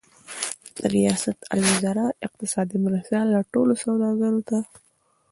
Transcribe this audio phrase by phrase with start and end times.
[0.77, 1.97] د ریاست الوزار
[2.27, 4.59] اقتصادي مرستیال ټولو سوداګرو ته